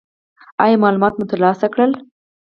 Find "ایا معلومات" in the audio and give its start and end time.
0.63-1.13